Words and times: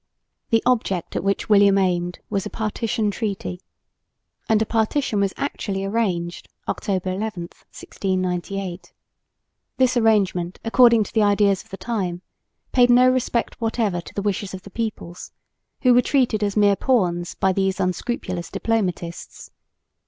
The 0.49 0.63
object 0.65 1.15
at 1.15 1.23
which 1.23 1.47
William 1.47 1.77
aimed 1.77 2.17
was 2.27 2.43
a 2.47 2.49
partition 2.49 3.11
treaty; 3.11 3.61
and 4.49 4.59
a 4.59 4.65
partition 4.65 5.19
was 5.19 5.31
actually 5.37 5.85
arranged 5.85 6.49
(October 6.67 7.11
11, 7.11 7.43
1698). 7.69 8.93
This 9.77 9.95
arrangement, 9.95 10.57
according 10.63 11.03
to 11.03 11.13
the 11.13 11.21
ideas 11.21 11.61
of 11.63 11.69
the 11.69 11.77
time, 11.77 12.23
paid 12.71 12.89
no 12.89 13.11
respect 13.11 13.61
whatever 13.61 14.01
to 14.01 14.13
the 14.15 14.23
wishes 14.23 14.55
of 14.55 14.63
the 14.63 14.71
peoples, 14.71 15.33
who 15.83 15.93
were 15.93 16.01
treated 16.01 16.43
as 16.43 16.57
mere 16.57 16.75
pawns 16.75 17.35
by 17.35 17.53
these 17.53 17.79
unscrupulous 17.79 18.49
diplomatists. 18.49 19.51